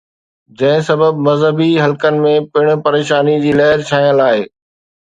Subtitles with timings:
[0.61, 4.45] جنهن سبب مذهبي حلقن ۾ پڻ پريشاني جي لهر ڇانيل آهي.